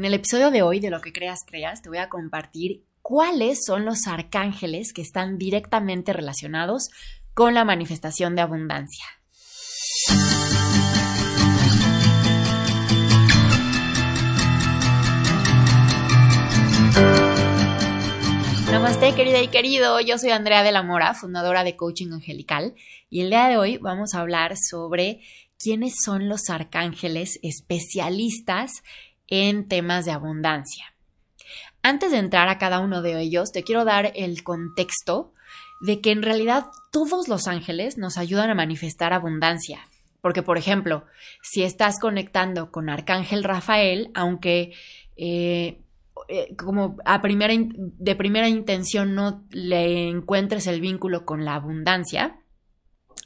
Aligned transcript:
En 0.00 0.06
el 0.06 0.14
episodio 0.14 0.50
de 0.50 0.62
hoy 0.62 0.80
de 0.80 0.88
Lo 0.88 1.02
que 1.02 1.12
creas, 1.12 1.40
creas, 1.46 1.82
te 1.82 1.90
voy 1.90 1.98
a 1.98 2.08
compartir 2.08 2.86
cuáles 3.02 3.66
son 3.66 3.84
los 3.84 4.06
arcángeles 4.06 4.94
que 4.94 5.02
están 5.02 5.36
directamente 5.36 6.14
relacionados 6.14 6.88
con 7.34 7.52
la 7.52 7.66
manifestación 7.66 8.34
de 8.34 8.40
abundancia. 8.40 9.04
Namaste 18.70 19.14
querida 19.14 19.42
y 19.42 19.48
querido, 19.48 20.00
yo 20.00 20.16
soy 20.16 20.30
Andrea 20.30 20.62
de 20.62 20.72
la 20.72 20.82
Mora, 20.82 21.12
fundadora 21.12 21.62
de 21.62 21.76
Coaching 21.76 22.12
Angelical, 22.12 22.74
y 23.10 23.20
el 23.20 23.28
día 23.28 23.48
de 23.48 23.58
hoy 23.58 23.76
vamos 23.76 24.14
a 24.14 24.20
hablar 24.20 24.56
sobre 24.56 25.20
quiénes 25.58 25.92
son 26.02 26.30
los 26.30 26.48
arcángeles 26.48 27.38
especialistas 27.42 28.82
en 29.30 29.68
temas 29.68 30.04
de 30.04 30.12
abundancia. 30.12 30.86
Antes 31.82 32.10
de 32.10 32.18
entrar 32.18 32.48
a 32.48 32.58
cada 32.58 32.80
uno 32.80 33.00
de 33.00 33.20
ellos, 33.20 33.52
te 33.52 33.62
quiero 33.62 33.84
dar 33.84 34.12
el 34.14 34.42
contexto 34.42 35.32
de 35.80 36.00
que 36.00 36.10
en 36.10 36.22
realidad 36.22 36.66
todos 36.92 37.28
los 37.28 37.46
ángeles 37.46 37.96
nos 37.96 38.18
ayudan 38.18 38.50
a 38.50 38.54
manifestar 38.54 39.12
abundancia. 39.12 39.80
Porque, 40.20 40.42
por 40.42 40.58
ejemplo, 40.58 41.06
si 41.42 41.62
estás 41.62 41.98
conectando 41.98 42.70
con 42.70 42.90
Arcángel 42.90 43.42
Rafael, 43.42 44.10
aunque 44.14 44.74
eh, 45.16 45.80
eh, 46.28 46.54
como 46.56 46.96
a 47.06 47.22
primera, 47.22 47.54
de 47.56 48.14
primera 48.14 48.48
intención 48.48 49.14
no 49.14 49.44
le 49.50 50.08
encuentres 50.08 50.66
el 50.66 50.80
vínculo 50.80 51.24
con 51.24 51.46
la 51.46 51.54
abundancia, 51.54 52.39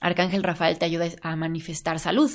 Arcángel 0.05 0.43
Rafael 0.43 0.79
te 0.79 0.85
ayuda 0.85 1.07
a 1.23 1.35
manifestar 1.35 1.99
salud 1.99 2.31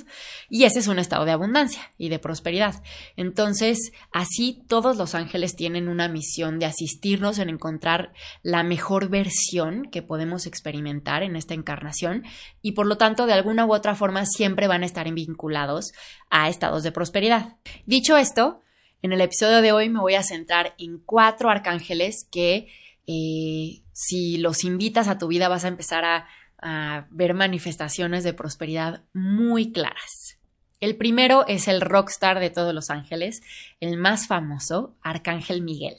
y 0.50 0.64
ese 0.64 0.80
es 0.80 0.88
un 0.88 0.98
estado 0.98 1.24
de 1.24 1.32
abundancia 1.32 1.92
y 2.00 2.10
de 2.10 2.18
prosperidad. 2.18 2.82
Entonces, 3.16 3.92
así 4.12 4.64
todos 4.68 4.98
los 4.98 5.14
ángeles 5.14 5.56
tienen 5.56 5.88
una 5.88 6.08
misión 6.08 6.58
de 6.58 6.66
asistirnos 6.66 7.38
en 7.38 7.50
encontrar 7.50 8.12
la 8.42 8.64
mejor 8.64 9.10
versión 9.10 9.84
que 9.92 10.02
podemos 10.02 10.48
experimentar 10.48 11.22
en 11.22 11.36
esta 11.36 11.54
encarnación 11.54 12.24
y 12.64 12.72
por 12.72 12.88
lo 12.88 12.98
tanto 12.98 13.28
de 13.28 13.34
alguna 13.34 13.68
u 13.68 13.74
otra 13.74 13.94
forma 13.94 14.26
siempre 14.26 14.68
van 14.68 14.82
a 14.82 14.88
estar 14.88 15.08
vinculados 15.14 15.92
a 16.32 16.50
estados 16.50 16.82
de 16.82 16.92
prosperidad. 16.92 17.58
Dicho 17.86 18.18
esto, 18.18 18.62
en 19.04 19.14
el 19.14 19.22
episodio 19.22 19.62
de 19.62 19.74
hoy 19.74 19.90
me 19.90 20.00
voy 20.00 20.16
a 20.16 20.24
centrar 20.24 20.74
en 20.80 20.98
cuatro 20.98 21.52
arcángeles 21.52 22.28
que 22.32 22.68
eh, 23.06 23.84
si 23.94 24.38
los 24.40 24.64
invitas 24.64 25.08
a 25.08 25.20
tu 25.20 25.28
vida 25.28 25.50
vas 25.50 25.66
a 25.66 25.68
empezar 25.68 26.04
a 26.04 26.28
a 26.62 27.08
ver 27.12 27.34
manifestaciones 27.34 28.24
de 28.24 28.34
prosperidad 28.34 29.04
muy 29.14 29.72
claras. 29.72 30.38
El 30.80 30.96
primero 30.96 31.46
es 31.48 31.68
el 31.68 31.82
rockstar 31.82 32.40
de 32.40 32.50
todos 32.50 32.74
los 32.74 32.90
ángeles, 32.90 33.42
el 33.80 33.98
más 33.98 34.28
famoso, 34.28 34.96
Arcángel 35.02 35.62
Miguel. 35.62 35.96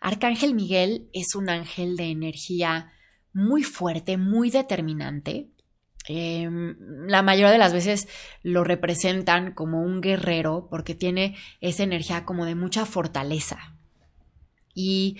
Arcángel 0.00 0.54
Miguel 0.54 1.08
es 1.12 1.34
un 1.34 1.50
ángel 1.50 1.96
de 1.96 2.10
energía 2.10 2.92
muy 3.32 3.62
fuerte, 3.62 4.16
muy 4.16 4.50
determinante. 4.50 5.50
Em, 6.06 6.76
la 7.06 7.22
mayoría 7.22 7.50
de 7.50 7.58
las 7.58 7.74
veces 7.74 8.08
lo 8.42 8.64
representan 8.64 9.52
como 9.52 9.82
un 9.82 10.00
guerrero 10.00 10.68
porque 10.70 10.94
tiene 10.94 11.36
esa 11.60 11.82
energía 11.82 12.24
como 12.24 12.46
de 12.46 12.54
mucha 12.54 12.86
fortaleza. 12.86 13.76
Y 14.74 15.18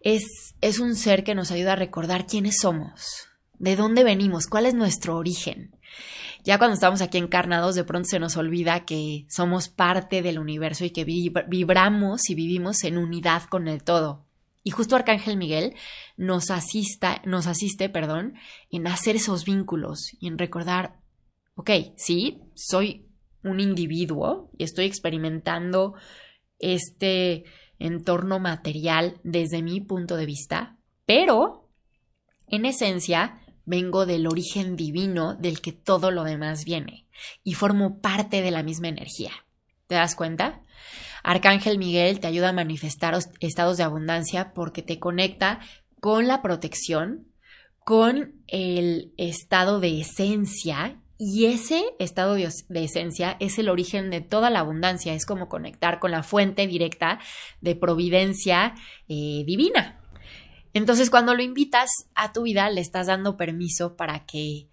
es, 0.00 0.54
es 0.60 0.78
un 0.78 0.94
ser 0.94 1.24
que 1.24 1.34
nos 1.34 1.50
ayuda 1.50 1.72
a 1.72 1.76
recordar 1.76 2.26
quiénes 2.26 2.58
somos, 2.60 3.29
de 3.60 3.76
dónde 3.76 4.02
venimos, 4.02 4.46
cuál 4.46 4.66
es 4.66 4.74
nuestro 4.74 5.16
origen. 5.16 5.76
Ya 6.42 6.56
cuando 6.56 6.74
estamos 6.74 7.02
aquí 7.02 7.18
encarnados, 7.18 7.74
de 7.74 7.84
pronto 7.84 8.08
se 8.08 8.18
nos 8.18 8.38
olvida 8.38 8.86
que 8.86 9.26
somos 9.28 9.68
parte 9.68 10.22
del 10.22 10.38
universo 10.38 10.86
y 10.86 10.90
que 10.90 11.04
vibramos 11.04 12.30
y 12.30 12.34
vivimos 12.34 12.82
en 12.84 12.96
unidad 12.96 13.44
con 13.44 13.68
el 13.68 13.84
todo. 13.84 14.26
Y 14.64 14.70
justo 14.70 14.96
Arcángel 14.96 15.36
Miguel 15.36 15.74
nos, 16.16 16.50
asista, 16.50 17.20
nos 17.26 17.46
asiste 17.46 17.90
perdón, 17.90 18.34
en 18.70 18.86
hacer 18.86 19.16
esos 19.16 19.44
vínculos 19.44 20.16
y 20.18 20.26
en 20.26 20.38
recordar, 20.38 20.98
ok, 21.54 21.70
sí, 21.96 22.40
soy 22.54 23.06
un 23.44 23.60
individuo 23.60 24.50
y 24.56 24.64
estoy 24.64 24.86
experimentando 24.86 25.94
este 26.58 27.44
entorno 27.78 28.38
material 28.38 29.20
desde 29.22 29.62
mi 29.62 29.82
punto 29.82 30.16
de 30.16 30.26
vista, 30.26 30.78
pero 31.04 31.68
en 32.46 32.64
esencia 32.64 33.40
vengo 33.70 34.04
del 34.04 34.26
origen 34.26 34.76
divino 34.76 35.34
del 35.34 35.60
que 35.60 35.72
todo 35.72 36.10
lo 36.10 36.24
demás 36.24 36.64
viene 36.64 37.06
y 37.44 37.54
formo 37.54 38.00
parte 38.00 38.42
de 38.42 38.50
la 38.50 38.62
misma 38.62 38.88
energía. 38.88 39.30
¿Te 39.86 39.94
das 39.94 40.14
cuenta? 40.14 40.60
Arcángel 41.22 41.78
Miguel 41.78 42.20
te 42.20 42.26
ayuda 42.26 42.50
a 42.50 42.52
manifestar 42.52 43.16
estados 43.40 43.76
de 43.76 43.84
abundancia 43.84 44.52
porque 44.54 44.82
te 44.82 44.98
conecta 44.98 45.60
con 46.00 46.26
la 46.26 46.42
protección, 46.42 47.28
con 47.78 48.42
el 48.48 49.14
estado 49.16 49.80
de 49.80 50.00
esencia 50.00 51.00
y 51.16 51.46
ese 51.46 51.84
estado 51.98 52.34
de, 52.34 52.48
esencia 52.82 53.36
es 53.40 53.58
el 53.58 53.68
origen 53.68 54.10
de 54.10 54.20
toda 54.20 54.48
la 54.50 54.60
abundancia, 54.60 55.12
es 55.12 55.26
como 55.26 55.48
conectar 55.48 56.00
con 56.00 56.10
la 56.10 56.22
fuente 56.22 56.66
directa 56.66 57.20
de 57.60 57.76
providencia 57.76 58.74
eh, 59.06 59.44
divina. 59.46 59.99
Entonces, 60.72 61.10
cuando 61.10 61.34
lo 61.34 61.42
invitas 61.42 61.90
a 62.14 62.32
tu 62.32 62.42
vida, 62.42 62.70
le 62.70 62.80
estás 62.80 63.08
dando 63.08 63.36
permiso 63.36 63.96
para 63.96 64.24
que 64.26 64.68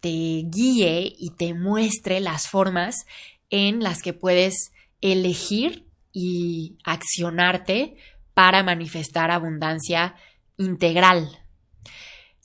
te 0.00 0.44
guíe 0.46 1.14
y 1.16 1.30
te 1.30 1.54
muestre 1.54 2.20
las 2.20 2.48
formas 2.48 3.06
en 3.50 3.82
las 3.82 4.02
que 4.02 4.12
puedes 4.12 4.72
elegir 5.00 5.86
y 6.12 6.76
accionarte 6.84 7.96
para 8.34 8.62
manifestar 8.62 9.30
abundancia 9.30 10.16
integral. 10.56 11.38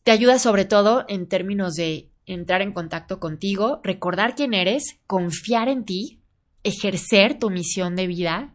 Te 0.03 0.11
ayuda 0.11 0.39
sobre 0.39 0.65
todo 0.65 1.05
en 1.07 1.27
términos 1.27 1.73
de 1.75 2.09
entrar 2.25 2.61
en 2.61 2.73
contacto 2.73 3.19
contigo, 3.19 3.79
recordar 3.83 4.35
quién 4.35 4.53
eres, 4.53 4.99
confiar 5.07 5.69
en 5.69 5.85
ti, 5.85 6.19
ejercer 6.63 7.39
tu 7.39 7.49
misión 7.49 7.95
de 7.95 8.07
vida, 8.07 8.53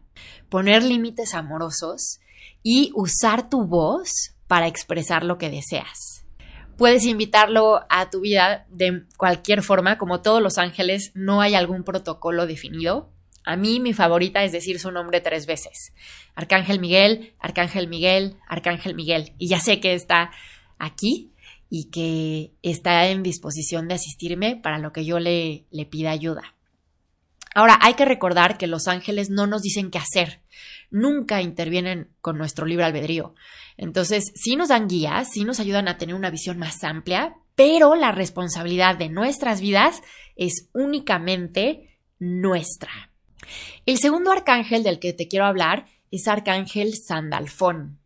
poner 0.49 0.83
límites 0.83 1.33
amorosos 1.33 2.19
y 2.61 2.91
usar 2.95 3.49
tu 3.49 3.65
voz 3.65 4.32
para 4.47 4.67
expresar 4.67 5.23
lo 5.23 5.37
que 5.37 5.49
deseas. 5.49 6.25
Puedes 6.77 7.05
invitarlo 7.05 7.81
a 7.89 8.09
tu 8.09 8.21
vida 8.21 8.65
de 8.69 9.03
cualquier 9.17 9.61
forma, 9.61 9.97
como 9.97 10.21
todos 10.21 10.41
los 10.41 10.57
ángeles, 10.57 11.11
no 11.13 11.41
hay 11.41 11.53
algún 11.53 11.83
protocolo 11.83 12.47
definido. 12.47 13.09
A 13.45 13.57
mí 13.57 13.79
mi 13.79 13.93
favorita 13.93 14.43
es 14.43 14.51
decir 14.51 14.79
su 14.79 14.91
nombre 14.91 15.21
tres 15.21 15.45
veces. 15.45 15.93
Arcángel 16.33 16.79
Miguel, 16.79 17.33
Arcángel 17.39 17.87
Miguel, 17.87 18.37
Arcángel 18.47 18.95
Miguel. 18.95 19.33
Y 19.37 19.49
ya 19.49 19.59
sé 19.59 19.79
que 19.79 19.93
está 19.93 20.31
aquí 20.79 21.31
y 21.69 21.85
que 21.85 22.51
está 22.61 23.07
en 23.07 23.23
disposición 23.23 23.87
de 23.87 23.95
asistirme 23.95 24.55
para 24.55 24.77
lo 24.77 24.93
que 24.93 25.05
yo 25.05 25.19
le, 25.19 25.65
pida 25.89 26.11
ayuda. 26.11 26.55
Ahora, 27.53 27.77
hay 27.81 27.93
que 27.93 28.05
recordar 28.05 28.57
que 28.57 28.67
los 28.67 28.87
ángeles 28.87 29.29
no 29.29 29.47
nos 29.47 29.61
dicen 29.61 29.91
qué 29.91 29.99
hacer, 29.99 30.41
nunca 30.89 31.41
intervienen 31.41 32.09
con 32.21 32.37
nuestro 32.37 32.65
libre 32.65 32.85
albedrío. 32.85 33.35
Entonces, 33.77 34.31
sí 34.35 34.55
nos 34.55 34.69
dan 34.69 34.87
guías, 34.87 35.29
sí 35.31 35.45
nos 35.45 35.59
ayudan 35.59 35.87
a 35.87 35.97
tener 35.97 36.15
una 36.15 36.29
visión 36.29 36.57
más 36.57 36.83
amplia, 36.83 37.35
pero 37.55 37.95
la 37.95 38.11
responsabilidad 38.11 38.97
de 38.97 39.09
nuestras 39.09 39.61
vidas 39.61 40.01
es 40.35 40.69
únicamente 40.73 41.97
nuestra. 42.19 43.11
El 43.85 43.97
segundo 43.97 44.31
arcángel 44.31 44.83
del 44.83 44.99
que 44.99 45.13
te 45.13 45.27
quiero 45.27 45.45
hablar 45.45 45.85
es 46.11 46.27
Arcángel 46.27 46.93
Sandalfón. 46.95 47.99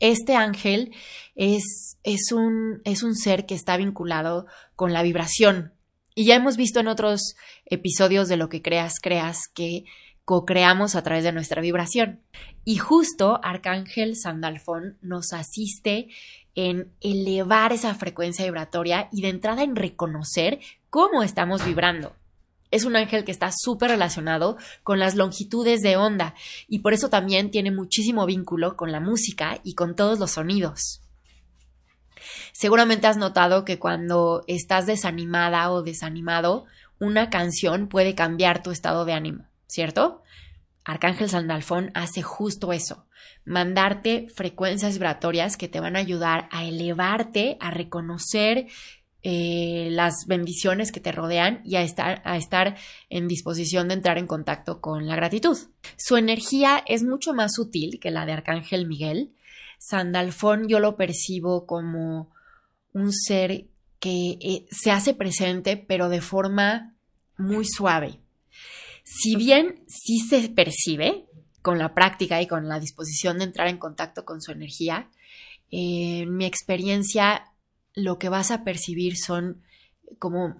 Este 0.00 0.34
ángel 0.34 0.92
es, 1.34 1.98
es, 2.02 2.32
un, 2.32 2.82
es 2.84 3.02
un 3.02 3.14
ser 3.14 3.46
que 3.46 3.54
está 3.54 3.76
vinculado 3.76 4.46
con 4.74 4.92
la 4.92 5.02
vibración. 5.02 5.73
Y 6.14 6.26
ya 6.26 6.36
hemos 6.36 6.56
visto 6.56 6.80
en 6.80 6.88
otros 6.88 7.34
episodios 7.66 8.28
de 8.28 8.36
lo 8.36 8.48
que 8.48 8.62
creas, 8.62 8.94
creas 9.02 9.48
que 9.52 9.84
co-creamos 10.24 10.94
a 10.94 11.02
través 11.02 11.24
de 11.24 11.32
nuestra 11.32 11.60
vibración. 11.60 12.20
Y 12.64 12.76
justo 12.76 13.40
Arcángel 13.42 14.16
Sandalfón 14.16 14.96
nos 15.02 15.32
asiste 15.32 16.08
en 16.54 16.92
elevar 17.00 17.72
esa 17.72 17.94
frecuencia 17.94 18.44
vibratoria 18.44 19.08
y 19.12 19.22
de 19.22 19.28
entrada 19.28 19.62
en 19.62 19.76
reconocer 19.76 20.60
cómo 20.88 21.22
estamos 21.22 21.64
vibrando. 21.64 22.14
Es 22.70 22.84
un 22.84 22.96
ángel 22.96 23.24
que 23.24 23.32
está 23.32 23.50
súper 23.52 23.90
relacionado 23.90 24.56
con 24.82 24.98
las 24.98 25.14
longitudes 25.14 25.80
de 25.80 25.96
onda 25.96 26.34
y 26.68 26.80
por 26.80 26.92
eso 26.92 27.08
también 27.08 27.50
tiene 27.50 27.70
muchísimo 27.70 28.24
vínculo 28.26 28.76
con 28.76 28.92
la 28.92 29.00
música 29.00 29.60
y 29.62 29.74
con 29.74 29.94
todos 29.94 30.18
los 30.18 30.32
sonidos. 30.32 31.03
Seguramente 32.64 33.06
has 33.06 33.18
notado 33.18 33.66
que 33.66 33.78
cuando 33.78 34.42
estás 34.46 34.86
desanimada 34.86 35.70
o 35.70 35.82
desanimado, 35.82 36.64
una 36.98 37.28
canción 37.28 37.88
puede 37.88 38.14
cambiar 38.14 38.62
tu 38.62 38.70
estado 38.70 39.04
de 39.04 39.12
ánimo. 39.12 39.44
¿cierto? 39.66 40.22
Arcángel 40.82 41.28
Sandalfón 41.28 41.90
hace 41.92 42.22
justo 42.22 42.72
eso, 42.72 43.04
mandarte 43.44 44.28
frecuencias 44.34 44.94
vibratorias 44.94 45.58
que 45.58 45.68
te 45.68 45.78
van 45.78 45.94
a 45.94 45.98
ayudar 45.98 46.48
a 46.52 46.64
elevarte, 46.64 47.58
a 47.60 47.70
reconocer 47.70 48.68
eh, 49.22 49.88
las 49.90 50.24
bendiciones 50.26 50.90
que 50.90 51.00
te 51.00 51.12
rodean 51.12 51.60
y 51.66 51.76
a 51.76 51.82
estar, 51.82 52.22
a 52.24 52.38
estar 52.38 52.78
en 53.10 53.28
disposición 53.28 53.88
de 53.88 53.94
entrar 53.94 54.16
en 54.16 54.26
contacto 54.26 54.80
con 54.80 55.06
la 55.06 55.16
gratitud. 55.16 55.58
Su 55.98 56.16
energía 56.16 56.82
es 56.86 57.02
mucho 57.02 57.34
más 57.34 57.52
sutil 57.56 58.00
que 58.00 58.10
la 58.10 58.24
de 58.24 58.32
Arcángel 58.32 58.86
Miguel. 58.86 59.34
Sandalfón 59.78 60.66
yo 60.66 60.80
lo 60.80 60.96
percibo 60.96 61.66
como 61.66 62.33
un 62.94 63.12
ser 63.12 63.66
que 64.00 64.38
eh, 64.40 64.66
se 64.70 64.90
hace 64.90 65.12
presente 65.12 65.76
pero 65.76 66.08
de 66.08 66.22
forma 66.22 66.94
muy 67.36 67.66
suave. 67.66 68.20
Si 69.02 69.36
bien 69.36 69.84
sí 69.86 70.20
se 70.20 70.48
percibe 70.48 71.26
con 71.60 71.78
la 71.78 71.94
práctica 71.94 72.40
y 72.40 72.46
con 72.46 72.68
la 72.68 72.80
disposición 72.80 73.38
de 73.38 73.44
entrar 73.44 73.68
en 73.68 73.78
contacto 73.78 74.24
con 74.24 74.40
su 74.40 74.52
energía, 74.52 75.10
en 75.70 76.34
mi 76.34 76.46
experiencia 76.46 77.52
lo 77.94 78.18
que 78.18 78.28
vas 78.28 78.50
a 78.50 78.64
percibir 78.64 79.16
son 79.16 79.62
como 80.18 80.56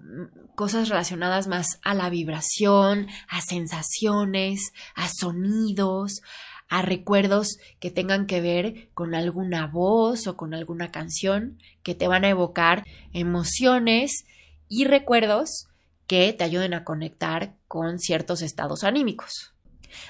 cosas 0.55 0.89
relacionadas 0.89 1.47
más 1.47 1.79
a 1.83 1.93
la 1.93 2.09
vibración, 2.09 3.07
a 3.27 3.41
sensaciones, 3.41 4.73
a 4.95 5.07
sonidos, 5.09 6.21
a 6.67 6.81
recuerdos 6.81 7.57
que 7.79 7.91
tengan 7.91 8.25
que 8.25 8.41
ver 8.41 8.89
con 8.93 9.15
alguna 9.15 9.67
voz 9.67 10.27
o 10.27 10.35
con 10.35 10.53
alguna 10.53 10.91
canción 10.91 11.59
que 11.83 11.95
te 11.95 12.07
van 12.07 12.25
a 12.25 12.29
evocar 12.29 12.83
emociones 13.13 14.25
y 14.67 14.85
recuerdos 14.85 15.67
que 16.07 16.33
te 16.33 16.43
ayuden 16.43 16.73
a 16.73 16.83
conectar 16.83 17.55
con 17.67 17.99
ciertos 17.99 18.41
estados 18.41 18.83
anímicos. 18.83 19.53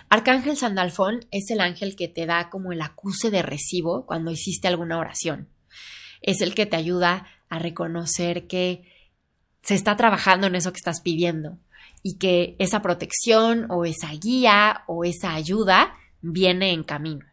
Arcángel 0.10 0.58
Sandalfón 0.58 1.26
es 1.32 1.52
el 1.52 1.60
ángel 1.60 1.96
que 1.96 2.08
te 2.08 2.26
da 2.26 2.50
como 2.50 2.72
el 2.72 2.82
acuse 2.82 3.32
de 3.32 3.42
recibo 3.42 4.06
cuando 4.06 4.32
hiciste 4.32 4.68
alguna 4.68 4.98
oración 4.98 5.50
es 6.26 6.42
el 6.42 6.56
que 6.56 6.66
te 6.66 6.76
ayuda 6.76 7.28
a 7.50 7.60
reconocer 7.60 8.48
que 8.48 8.84
se 9.62 9.76
está 9.76 9.96
trabajando 9.96 10.48
en 10.48 10.56
eso 10.56 10.72
que 10.72 10.78
estás 10.78 11.02
pidiendo 11.02 11.60
y 12.02 12.18
que 12.18 12.56
esa 12.60 12.82
protección 12.82 13.68
o 13.70 13.86
esa 13.86 14.12
guía 14.12 14.84
o 14.88 15.06
esa 15.06 15.34
ayuda 15.34 15.96
viene 16.32 16.72
en 16.72 16.84
camino. 16.84 17.26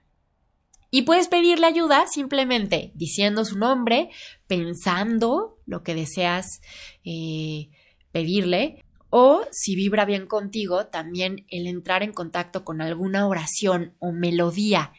Y 0.90 1.02
puedes 1.02 1.28
pedirle 1.28 1.66
ayuda 1.66 2.06
simplemente 2.06 2.92
diciendo 2.94 3.44
su 3.44 3.58
nombre, 3.58 4.10
pensando 4.46 5.58
lo 5.64 5.82
que 5.82 5.94
deseas 5.94 6.60
eh, 7.04 7.70
pedirle, 8.12 8.84
o 9.08 9.46
si 9.50 9.74
vibra 9.74 10.04
bien 10.04 10.26
contigo, 10.26 10.86
también 10.86 11.46
el 11.48 11.66
entrar 11.66 12.02
en 12.02 12.12
contacto 12.12 12.64
con 12.64 12.82
alguna 12.82 13.26
oración 13.26 13.94
o 13.98 14.12
melodía 14.12 14.92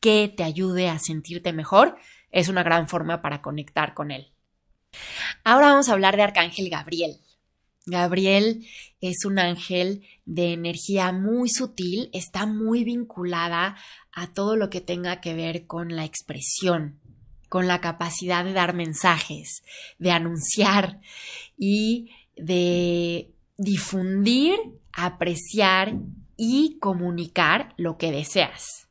que 0.00 0.32
te 0.34 0.44
ayude 0.44 0.88
a 0.88 0.98
sentirte 0.98 1.52
mejor, 1.52 1.96
es 2.30 2.48
una 2.48 2.62
gran 2.62 2.88
forma 2.88 3.20
para 3.20 3.42
conectar 3.42 3.94
con 3.94 4.12
él. 4.12 4.32
Ahora 5.44 5.68
vamos 5.68 5.88
a 5.88 5.92
hablar 5.92 6.16
de 6.16 6.22
Arcángel 6.22 6.70
Gabriel. 6.70 7.20
Gabriel 7.86 8.66
es 9.00 9.24
un 9.24 9.38
ángel 9.38 10.02
de 10.26 10.52
energía 10.52 11.12
muy 11.12 11.48
sutil, 11.48 12.10
está 12.12 12.46
muy 12.46 12.84
vinculada 12.84 13.76
a 14.12 14.32
todo 14.32 14.56
lo 14.56 14.70
que 14.70 14.80
tenga 14.80 15.20
que 15.20 15.34
ver 15.34 15.66
con 15.66 15.96
la 15.96 16.04
expresión, 16.04 17.00
con 17.48 17.66
la 17.66 17.80
capacidad 17.80 18.44
de 18.44 18.52
dar 18.52 18.74
mensajes, 18.74 19.62
de 19.98 20.10
anunciar 20.10 21.00
y 21.56 22.10
de 22.36 23.30
difundir, 23.56 24.56
apreciar 24.92 25.94
y 26.36 26.78
comunicar 26.80 27.74
lo 27.76 27.98
que 27.98 28.12
deseas. 28.12 28.88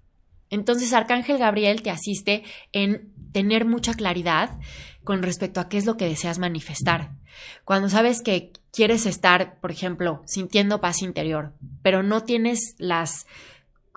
Entonces, 0.49 0.93
Arcángel 0.93 1.37
Gabriel 1.37 1.81
te 1.81 1.91
asiste 1.91 2.43
en 2.71 3.13
tener 3.31 3.65
mucha 3.65 3.93
claridad 3.93 4.59
con 5.03 5.21
respecto 5.23 5.59
a 5.59 5.69
qué 5.69 5.77
es 5.77 5.85
lo 5.85 5.97
que 5.97 6.05
deseas 6.05 6.39
manifestar. 6.39 7.11
Cuando 7.65 7.89
sabes 7.89 8.21
que 8.21 8.51
quieres 8.71 9.05
estar, 9.05 9.59
por 9.59 9.71
ejemplo, 9.71 10.21
sintiendo 10.25 10.81
paz 10.81 11.01
interior, 11.01 11.53
pero 11.81 12.03
no 12.03 12.23
tienes 12.23 12.75
las 12.77 13.25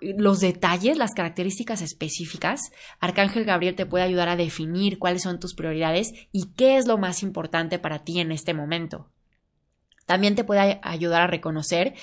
los 0.00 0.40
detalles, 0.40 0.98
las 0.98 1.14
características 1.14 1.80
específicas, 1.80 2.72
Arcángel 2.98 3.44
Gabriel 3.44 3.76
te 3.76 3.86
puede 3.86 4.02
ayudar 4.02 4.28
a 4.28 4.34
definir 4.34 4.98
cuáles 4.98 5.22
son 5.22 5.38
tus 5.38 5.54
prioridades 5.54 6.12
y 6.32 6.52
qué 6.54 6.76
es 6.76 6.88
lo 6.88 6.98
más 6.98 7.22
importante 7.22 7.78
para 7.78 8.00
ti 8.00 8.18
en 8.18 8.32
este 8.32 8.52
momento. 8.52 9.12
También 10.04 10.34
te 10.34 10.42
puede 10.42 10.80
ayudar 10.82 11.22
a 11.22 11.26
reconocer 11.28 11.94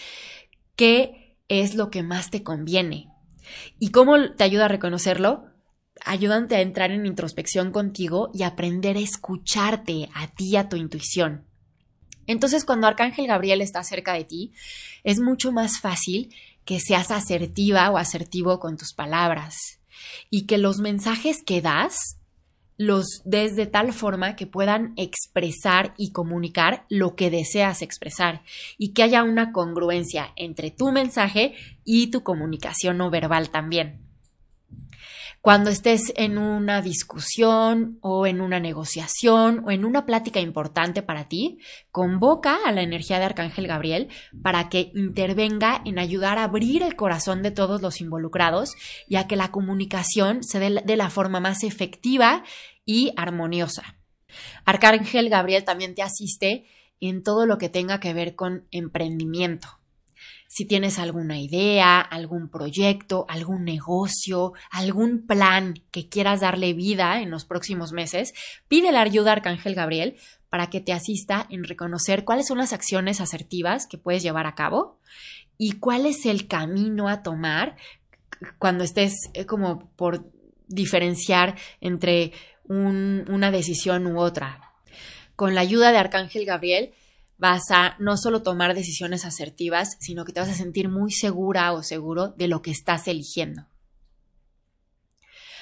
qué 0.77 1.35
es 1.49 1.75
lo 1.75 1.89
que 1.89 2.01
más 2.01 2.31
te 2.31 2.41
conviene. 2.41 3.09
¿Y 3.79 3.91
cómo 3.91 4.31
te 4.31 4.45
ayuda 4.45 4.65
a 4.65 4.69
reconocerlo? 4.69 5.49
ayudante 6.05 6.55
a 6.55 6.61
entrar 6.61 6.91
en 6.91 7.05
introspección 7.05 7.71
contigo 7.71 8.29
y 8.33 8.43
aprender 8.43 8.97
a 8.97 9.01
escucharte 9.01 10.09
a 10.13 10.27
ti, 10.27 10.55
a 10.55 10.69
tu 10.69 10.75
intuición. 10.75 11.48
Entonces, 12.29 12.63
cuando 12.63 12.85
Arcángel 12.85 13.25
Gabriel 13.25 13.59
está 13.59 13.83
cerca 13.83 14.13
de 14.13 14.23
ti, 14.23 14.53
es 15.03 15.19
mucho 15.19 15.51
más 15.51 15.79
fácil 15.79 16.31
que 16.63 16.79
seas 16.79 17.09
asertiva 17.09 17.89
o 17.89 17.97
asertivo 17.97 18.59
con 18.59 18.77
tus 18.77 18.93
palabras 18.93 19.79
y 20.29 20.45
que 20.45 20.59
los 20.59 20.77
mensajes 20.77 21.41
que 21.43 21.63
das 21.63 22.17
los 22.77 23.23
des 23.25 23.55
de 23.55 23.65
tal 23.65 23.93
forma 23.93 24.35
que 24.35 24.45
puedan 24.45 24.93
expresar 24.95 25.95
y 25.97 26.11
comunicar 26.11 26.85
lo 26.87 27.15
que 27.15 27.31
deseas 27.31 27.81
expresar 27.81 28.43
y 28.77 28.93
que 28.93 29.01
haya 29.01 29.23
una 29.23 29.51
congruencia 29.51 30.31
entre 30.35 30.69
tu 30.69 30.91
mensaje 30.91 31.55
y 31.83 32.11
tu 32.11 32.21
comunicación 32.21 32.99
no 32.99 33.09
verbal 33.09 33.49
también. 33.49 34.08
Cuando 35.41 35.69
estés 35.69 36.11
en 36.17 36.37
una 36.37 36.81
discusión 36.81 37.97
o 38.01 38.27
en 38.27 38.41
una 38.41 38.59
negociación 38.59 39.63
o 39.65 39.71
en 39.71 39.85
una 39.85 40.05
plática 40.05 40.41
importante 40.41 41.01
para 41.01 41.29
ti, 41.29 41.59
convoca 41.91 42.57
a 42.65 42.73
la 42.73 42.81
energía 42.81 43.19
de 43.19 43.25
Arcángel 43.25 43.65
Gabriel 43.65 44.09
para 44.43 44.67
que 44.67 44.91
intervenga 44.93 45.81
en 45.85 45.97
ayudar 45.97 46.37
a 46.37 46.43
abrir 46.43 46.83
el 46.83 46.97
corazón 46.97 47.41
de 47.41 47.51
todos 47.51 47.81
los 47.81 48.01
involucrados 48.01 48.75
y 49.07 49.15
a 49.15 49.27
que 49.27 49.37
la 49.37 49.49
comunicación 49.49 50.43
se 50.43 50.59
dé 50.59 50.81
de 50.83 50.97
la 50.97 51.09
forma 51.09 51.39
más 51.39 51.63
efectiva 51.63 52.43
y 52.83 53.13
armoniosa. 53.15 53.95
Arcángel 54.65 55.29
Gabriel 55.29 55.63
también 55.63 55.95
te 55.95 56.03
asiste 56.03 56.65
en 56.99 57.23
todo 57.23 57.45
lo 57.45 57.57
que 57.57 57.69
tenga 57.69 58.01
que 58.01 58.13
ver 58.13 58.35
con 58.35 58.67
emprendimiento 58.71 59.78
si 60.51 60.65
tienes 60.65 60.97
alguna 60.97 61.39
idea, 61.39 62.01
algún 62.01 62.49
proyecto, 62.49 63.27
algún 63.29 63.63
negocio, 63.63 64.53
algún 64.71 65.27
plan 65.27 65.75
que 65.91 66.09
quieras 66.09 66.41
darle 66.41 66.73
vida 66.73 67.21
en 67.21 67.29
los 67.29 67.45
próximos 67.45 67.91
meses, 67.91 68.33
pide 68.67 68.91
la 68.91 69.01
ayuda 69.01 69.29
a 69.29 69.33
Arcángel 69.33 69.75
Gabriel 69.75 70.17
para 70.49 70.71
que 70.71 70.81
te 70.81 70.91
asista 70.91 71.45
en 71.51 71.63
reconocer 71.63 72.25
cuáles 72.25 72.47
son 72.47 72.57
las 72.57 72.73
acciones 72.73 73.21
asertivas 73.21 73.85
que 73.85 73.99
puedes 73.99 74.23
llevar 74.23 74.47
a 74.47 74.55
cabo 74.55 74.97
y 75.59 75.73
cuál 75.73 76.07
es 76.07 76.25
el 76.25 76.47
camino 76.47 77.09
a 77.09 77.21
tomar 77.21 77.77
cuando 78.57 78.83
estés 78.83 79.29
eh, 79.35 79.45
como 79.45 79.91
por 79.95 80.31
diferenciar 80.67 81.57
entre 81.79 82.33
una 82.67 83.51
decisión 83.51 84.07
u 84.07 84.19
otra. 84.19 84.61
Con 85.35 85.53
la 85.53 85.61
ayuda 85.61 85.91
de 85.91 85.99
Arcángel 85.99 86.45
Gabriel 86.45 86.91
vas 87.39 87.71
a 87.71 87.95
no 87.99 88.17
solo 88.17 88.43
tomar 88.43 88.75
decisiones 88.75 89.25
asertivas, 89.25 89.97
sino 89.99 90.25
que 90.25 90.33
te 90.33 90.41
vas 90.41 90.49
a 90.49 90.53
sentir 90.53 90.89
muy 90.89 91.11
segura 91.11 91.71
o 91.71 91.81
seguro 91.81 92.27
de 92.37 92.47
lo 92.47 92.61
que 92.61 92.71
estás 92.71 93.07
eligiendo. 93.07 93.65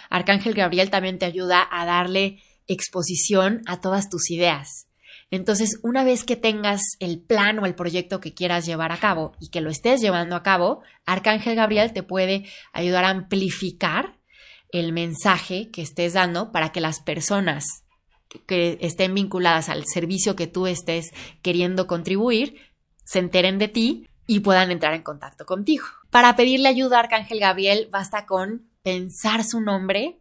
Arcángel 0.09 0.53
Gabriel 0.53 0.89
también 0.89 1.19
te 1.19 1.25
ayuda 1.25 1.65
a 1.69 1.85
darle 1.85 2.41
exposición 2.67 3.61
a 3.67 3.79
todas 3.79 4.09
tus 4.09 4.31
ideas. 4.31 4.87
Entonces, 5.29 5.79
una 5.83 6.03
vez 6.03 6.23
que 6.23 6.35
tengas 6.35 6.81
el 6.99 7.21
plan 7.21 7.59
o 7.59 7.65
el 7.65 7.75
proyecto 7.75 8.19
que 8.19 8.33
quieras 8.33 8.65
llevar 8.65 8.91
a 8.91 8.97
cabo 8.97 9.33
y 9.39 9.49
que 9.49 9.61
lo 9.61 9.69
estés 9.69 10.01
llevando 10.01 10.35
a 10.35 10.43
cabo, 10.43 10.81
Arcángel 11.05 11.55
Gabriel 11.55 11.93
te 11.93 12.03
puede 12.03 12.45
ayudar 12.71 13.03
a 13.03 13.09
amplificar 13.09 14.17
el 14.71 14.93
mensaje 14.93 15.69
que 15.69 15.81
estés 15.81 16.13
dando 16.13 16.51
para 16.51 16.71
que 16.71 16.81
las 16.81 17.01
personas 17.01 17.83
que 18.45 18.77
estén 18.81 19.13
vinculadas 19.13 19.69
al 19.69 19.85
servicio 19.85 20.35
que 20.35 20.47
tú 20.47 20.67
estés 20.67 21.13
queriendo 21.41 21.87
contribuir 21.87 22.57
se 23.03 23.19
enteren 23.19 23.57
de 23.57 23.69
ti 23.69 24.09
y 24.27 24.41
puedan 24.41 24.69
entrar 24.69 24.93
en 24.93 25.01
contacto 25.01 25.45
contigo. 25.45 25.85
Para 26.09 26.35
pedirle 26.35 26.67
ayuda 26.67 26.97
a 26.97 26.99
Arcángel 27.01 27.39
Gabriel 27.39 27.87
basta 27.89 28.25
con 28.25 28.69
pensar 28.83 29.43
su 29.43 29.61
nombre, 29.61 30.19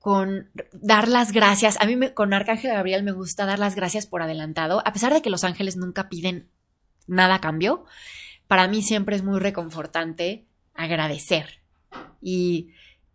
con 0.00 0.50
dar 0.72 1.08
las 1.08 1.32
gracias. 1.32 1.80
A 1.80 1.86
mí 1.86 1.96
con 2.10 2.34
Arcángel 2.34 2.72
Gabriel 2.72 3.04
me 3.04 3.12
gusta 3.12 3.46
dar 3.46 3.60
las 3.60 3.76
gracias 3.76 4.06
por 4.06 4.22
adelantado, 4.22 4.82
a 4.84 4.92
pesar 4.92 5.14
de 5.14 5.22
que 5.22 5.30
los 5.30 5.44
ángeles 5.44 5.76
nunca 5.76 6.08
piden 6.08 6.48
nada 7.06 7.36
a 7.36 7.40
cambio. 7.40 7.84
Para 8.48 8.66
mí 8.68 8.82
siempre 8.82 9.16
es 9.16 9.22
muy 9.22 9.38
reconfortante 9.38 10.44
agradecer 10.74 11.60
y 12.20 12.70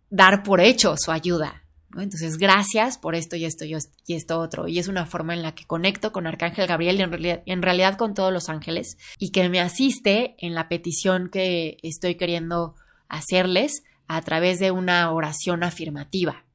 dar 0.09 0.43
por 0.43 0.61
hecho 0.61 0.95
su 0.97 1.11
ayuda. 1.11 1.58
Entonces, 1.97 2.37
gracias 2.37 2.97
por 2.97 3.15
esto 3.15 3.35
y 3.35 3.45
esto 3.45 3.65
y 3.65 3.75
esto 4.13 4.39
otro. 4.39 4.67
Y 4.67 4.77
es 4.77 4.87
una 4.87 5.05
forma 5.05 5.33
en 5.33 5.41
la 5.41 5.55
que 5.55 5.65
conecto 5.65 6.11
con 6.11 6.27
Arcángel 6.27 6.67
Gabriel 6.67 6.99
y 6.99 7.51
en 7.51 7.61
realidad, 7.61 7.97
con 7.97 8.13
todos 8.13 8.31
los 8.31 8.49
ángeles 8.49 8.97
y 9.17 9.31
que 9.31 9.49
me 9.49 9.59
asiste 9.59 10.35
en 10.37 10.53
la 10.53 10.69
petición 10.69 11.29
que 11.29 11.77
estoy 11.81 12.15
queriendo 12.15 12.75
hacerles 13.07 13.83
a 14.07 14.21
través 14.21 14.59
de 14.59 14.71
una 14.71 15.11
oración 15.11 15.63
afirmativa. 15.63 16.45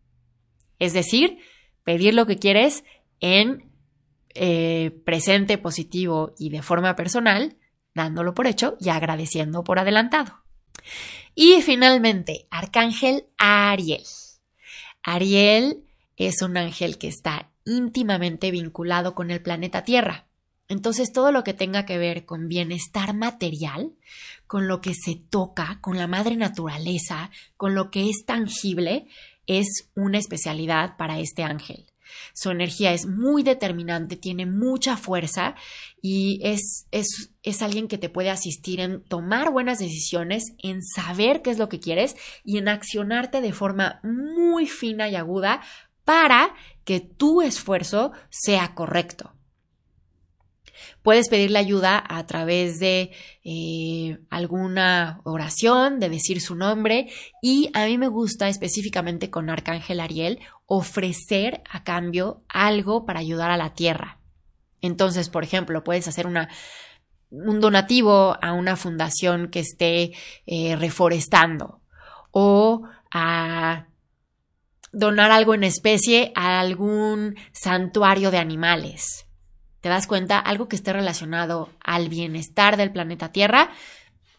Es 0.78 0.92
decir, 0.92 1.38
pedir 1.82 2.14
lo 2.14 2.26
que 2.26 2.38
quieres 2.38 2.84
en 3.20 3.70
eh, 4.34 4.90
presente, 5.04 5.58
positivo 5.58 6.34
y 6.38 6.50
de 6.50 6.62
forma 6.62 6.94
personal, 6.94 7.56
dándolo 7.94 8.34
por 8.34 8.46
hecho 8.46 8.76
y 8.80 8.88
agradeciendo 8.88 9.64
por 9.64 9.78
adelantado. 9.78 10.44
Y 11.34 11.62
finalmente, 11.62 12.46
Arcángel 12.50 13.26
Ariel. 13.38 14.02
Ariel 15.04 15.84
es 16.16 16.42
un 16.42 16.56
ángel 16.56 16.98
que 16.98 17.08
está 17.08 17.50
íntimamente 17.64 18.50
vinculado 18.50 19.14
con 19.14 19.30
el 19.30 19.42
planeta 19.42 19.84
Tierra. 19.84 20.26
Entonces, 20.66 21.12
todo 21.12 21.30
lo 21.30 21.44
que 21.44 21.52
tenga 21.52 21.84
que 21.84 21.98
ver 21.98 22.24
con 22.24 22.48
bienestar 22.48 23.14
material, 23.14 23.92
con 24.46 24.66
lo 24.66 24.80
que 24.80 24.94
se 24.94 25.14
toca, 25.14 25.78
con 25.82 25.98
la 25.98 26.06
madre 26.06 26.36
naturaleza, 26.36 27.30
con 27.58 27.74
lo 27.74 27.90
que 27.90 28.08
es 28.08 28.24
tangible, 28.24 29.06
es 29.46 29.90
una 29.94 30.18
especialidad 30.18 30.96
para 30.96 31.20
este 31.20 31.42
ángel. 31.42 31.84
Su 32.32 32.50
energía 32.50 32.92
es 32.92 33.06
muy 33.06 33.42
determinante, 33.42 34.16
tiene 34.16 34.46
mucha 34.46 34.96
fuerza 34.96 35.54
y 36.00 36.40
es, 36.42 36.86
es, 36.90 37.30
es, 37.42 37.62
alguien 37.62 37.88
que 37.88 37.98
te 37.98 38.08
puede 38.08 38.30
asistir 38.30 38.80
en 38.80 39.02
tomar 39.04 39.50
buenas 39.50 39.78
decisiones, 39.78 40.54
en 40.62 40.82
saber 40.82 41.42
qué 41.42 41.50
es 41.50 41.58
lo 41.58 41.68
que 41.68 41.80
quieres 41.80 42.16
y 42.44 42.58
en 42.58 42.68
accionarte 42.68 43.40
de 43.40 43.52
forma 43.52 44.00
muy 44.02 44.66
fina 44.66 45.08
y 45.08 45.16
aguda 45.16 45.60
para 46.04 46.54
que 46.84 47.00
tu 47.00 47.42
esfuerzo 47.42 48.12
sea 48.30 48.74
correcto. 48.74 49.32
Puedes 51.02 51.28
pedirle 51.28 51.58
ayuda 51.58 52.02
a 52.06 52.26
través 52.26 52.78
de 52.78 53.12
eh, 53.44 54.18
alguna 54.30 55.20
oración, 55.24 56.00
de 56.00 56.08
decir 56.08 56.40
su 56.40 56.54
nombre 56.54 57.08
y 57.42 57.70
a 57.74 57.86
mí 57.86 57.98
me 57.98 58.08
gusta 58.08 58.48
específicamente 58.48 59.30
con 59.30 59.50
Arcángel 59.50 60.00
Ariel 60.00 60.40
ofrecer 60.66 61.62
a 61.70 61.84
cambio 61.84 62.42
algo 62.48 63.04
para 63.04 63.20
ayudar 63.20 63.50
a 63.50 63.56
la 63.56 63.74
tierra. 63.74 64.18
Entonces, 64.80 65.28
por 65.28 65.44
ejemplo, 65.44 65.84
puedes 65.84 66.08
hacer 66.08 66.26
una, 66.26 66.48
un 67.30 67.60
donativo 67.60 68.36
a 68.42 68.52
una 68.52 68.76
fundación 68.76 69.48
que 69.48 69.60
esté 69.60 70.12
eh, 70.46 70.76
reforestando 70.76 71.80
o 72.30 72.82
a 73.12 73.86
donar 74.92 75.30
algo 75.30 75.54
en 75.54 75.64
especie 75.64 76.32
a 76.34 76.60
algún 76.60 77.36
santuario 77.52 78.30
de 78.30 78.38
animales. 78.38 79.26
¿Te 79.84 79.90
das 79.90 80.06
cuenta? 80.06 80.38
Algo 80.38 80.66
que 80.66 80.76
esté 80.76 80.94
relacionado 80.94 81.68
al 81.78 82.08
bienestar 82.08 82.78
del 82.78 82.90
planeta 82.90 83.32
Tierra 83.32 83.68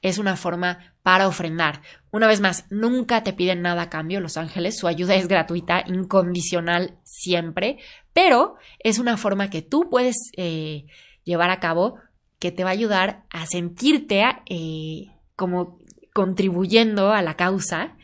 es 0.01 0.17
una 0.17 0.37
forma 0.37 0.95
para 1.03 1.27
ofrendar. 1.27 1.83
Una 2.09 2.25
vez 2.25 2.41
más, 2.41 2.65
nunca 2.71 3.23
te 3.23 3.31
piden 3.31 3.61
nada 3.61 3.83
a 3.83 3.89
cambio 3.91 4.21
los 4.21 4.37
ángeles, 4.37 4.75
su 4.75 4.87
ayuda 4.87 5.13
es 5.13 5.27
gratuita, 5.27 5.83
incondicional 5.85 6.97
siempre, 7.03 7.77
pero 8.11 8.55
es 8.79 8.97
una 8.97 9.17
forma 9.17 9.51
que 9.51 9.61
tú 9.61 9.87
puedes 9.87 10.15
eh, 10.35 10.87
llevar 11.25 11.51
a 11.51 11.59
cabo 11.59 11.99
que 12.39 12.51
te 12.51 12.63
va 12.63 12.71
a 12.71 12.73
ayudar 12.73 13.23
a 13.29 13.45
sentirte 13.45 14.23
eh, 14.47 15.11
como 15.35 15.77
contribuyendo 16.11 17.11
a 17.11 17.21
la 17.21 17.35
causa. 17.35 17.95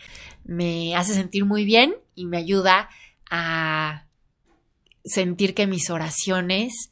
Me 0.44 0.96
hace 0.96 1.16
sentir 1.16 1.46
muy 1.46 1.66
bien 1.66 1.96
y 2.14 2.28
me 2.28 2.38
ayuda 2.38 2.90
a 3.32 4.06
sentir 5.04 5.56
que 5.56 5.66
mis 5.66 5.90
oraciones 5.90 6.92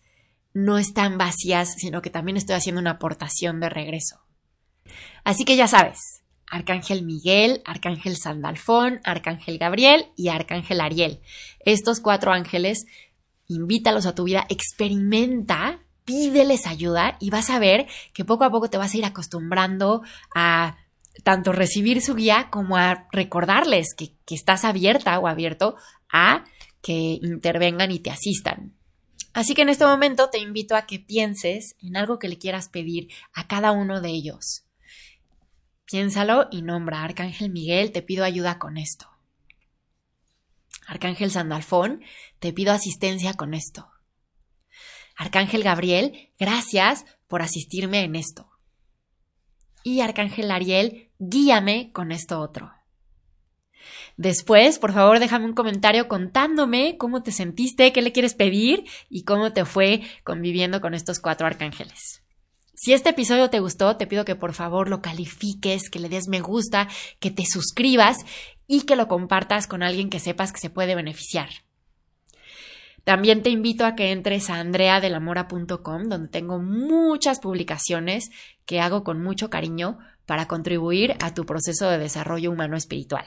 no 0.53 0.77
están 0.77 1.17
vacías, 1.17 1.73
sino 1.77 2.01
que 2.01 2.09
también 2.09 2.37
estoy 2.37 2.55
haciendo 2.55 2.81
una 2.81 2.91
aportación 2.91 3.59
de 3.59 3.69
regreso. 3.69 4.21
Así 5.23 5.45
que 5.45 5.55
ya 5.55 5.67
sabes, 5.67 5.99
Arcángel 6.49 7.03
Miguel, 7.03 7.61
Arcángel 7.65 8.17
Sandalfón, 8.17 8.99
Arcángel 9.03 9.57
Gabriel 9.57 10.07
y 10.15 10.29
Arcángel 10.29 10.81
Ariel. 10.81 11.21
Estos 11.59 11.99
cuatro 11.99 12.31
ángeles, 12.31 12.85
invítalos 13.47 14.05
a 14.05 14.15
tu 14.15 14.23
vida, 14.23 14.45
experimenta, 14.49 15.79
pídeles 16.05 16.65
ayuda 16.65 17.17
y 17.19 17.29
vas 17.29 17.49
a 17.49 17.59
ver 17.59 17.87
que 18.13 18.25
poco 18.25 18.43
a 18.43 18.51
poco 18.51 18.69
te 18.69 18.77
vas 18.77 18.93
a 18.93 18.97
ir 18.97 19.05
acostumbrando 19.05 20.01
a 20.35 20.77
tanto 21.23 21.51
recibir 21.51 22.01
su 22.01 22.15
guía 22.15 22.47
como 22.49 22.77
a 22.77 23.07
recordarles 23.11 23.93
que, 23.95 24.15
que 24.25 24.35
estás 24.35 24.63
abierta 24.65 25.19
o 25.19 25.27
abierto 25.27 25.75
a 26.11 26.45
que 26.81 27.19
intervengan 27.21 27.91
y 27.91 27.99
te 27.99 28.09
asistan. 28.09 28.78
Así 29.33 29.53
que 29.53 29.61
en 29.61 29.69
este 29.69 29.85
momento 29.85 30.29
te 30.29 30.39
invito 30.39 30.75
a 30.75 30.85
que 30.85 30.99
pienses 30.99 31.75
en 31.81 31.97
algo 31.97 32.19
que 32.19 32.27
le 32.27 32.37
quieras 32.37 32.69
pedir 32.69 33.09
a 33.33 33.47
cada 33.47 33.71
uno 33.71 34.01
de 34.01 34.09
ellos. 34.09 34.65
Piénsalo 35.85 36.47
y 36.51 36.61
nombra, 36.61 37.03
Arcángel 37.03 37.49
Miguel, 37.49 37.91
te 37.91 38.01
pido 38.01 38.23
ayuda 38.23 38.59
con 38.59 38.77
esto. 38.77 39.07
Arcángel 40.87 41.31
Sandalfón, 41.31 42.01
te 42.39 42.53
pido 42.53 42.73
asistencia 42.73 43.33
con 43.33 43.53
esto. 43.53 43.91
Arcángel 45.15 45.63
Gabriel, 45.63 46.31
gracias 46.39 47.05
por 47.27 47.41
asistirme 47.41 48.03
en 48.03 48.15
esto. 48.15 48.49
Y 49.83 50.01
Arcángel 50.01 50.49
Ariel, 50.51 51.11
guíame 51.19 51.91
con 51.91 52.11
esto 52.11 52.39
otro. 52.39 52.78
Después, 54.17 54.79
por 54.79 54.93
favor, 54.93 55.19
déjame 55.19 55.45
un 55.45 55.53
comentario 55.53 56.07
contándome 56.07 56.97
cómo 56.97 57.23
te 57.23 57.31
sentiste, 57.31 57.93
qué 57.93 58.01
le 58.01 58.11
quieres 58.11 58.33
pedir 58.33 58.85
y 59.09 59.23
cómo 59.23 59.53
te 59.53 59.65
fue 59.65 60.01
conviviendo 60.23 60.81
con 60.81 60.93
estos 60.93 61.19
cuatro 61.19 61.47
arcángeles. 61.47 62.21
Si 62.75 62.93
este 62.93 63.09
episodio 63.09 63.49
te 63.49 63.59
gustó, 63.59 63.97
te 63.97 64.07
pido 64.07 64.23
que 64.23 64.35
por 64.35 64.53
favor 64.53 64.89
lo 64.89 65.01
califiques, 65.01 65.89
que 65.89 65.99
le 65.99 66.07
des 66.07 66.29
me 66.29 66.39
gusta, 66.39 66.87
que 67.19 67.29
te 67.29 67.45
suscribas 67.45 68.25
y 68.67 68.81
que 68.81 68.95
lo 68.95 69.07
compartas 69.07 69.67
con 69.67 69.83
alguien 69.83 70.09
que 70.09 70.19
sepas 70.19 70.53
que 70.53 70.61
se 70.61 70.69
puede 70.69 70.95
beneficiar. 70.95 71.49
También 73.03 73.43
te 73.43 73.49
invito 73.49 73.85
a 73.85 73.95
que 73.95 74.11
entres 74.11 74.49
a 74.49 74.59
andreadelamora.com, 74.59 76.03
donde 76.03 76.29
tengo 76.29 76.59
muchas 76.59 77.39
publicaciones 77.39 78.29
que 78.65 78.79
hago 78.79 79.03
con 79.03 79.21
mucho 79.21 79.49
cariño 79.49 79.97
para 80.25 80.47
contribuir 80.47 81.15
a 81.21 81.33
tu 81.33 81.45
proceso 81.45 81.89
de 81.89 81.97
desarrollo 81.97 82.51
humano 82.51 82.77
espiritual. 82.77 83.25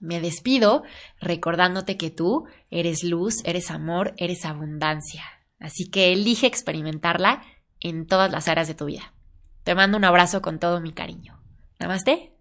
Me 0.00 0.20
despido 0.20 0.82
recordándote 1.20 1.96
que 1.96 2.10
tú 2.10 2.46
eres 2.70 3.04
luz, 3.04 3.42
eres 3.44 3.70
amor, 3.70 4.14
eres 4.16 4.44
abundancia. 4.44 5.22
Así 5.58 5.90
que 5.90 6.12
elige 6.12 6.46
experimentarla 6.46 7.42
en 7.80 8.06
todas 8.06 8.30
las 8.32 8.48
áreas 8.48 8.66
de 8.66 8.74
tu 8.74 8.86
vida. 8.86 9.12
Te 9.62 9.74
mando 9.74 9.98
un 9.98 10.04
abrazo 10.04 10.40
con 10.40 10.58
todo 10.58 10.80
mi 10.80 10.92
cariño. 10.92 11.38
Namaste. 11.78 12.39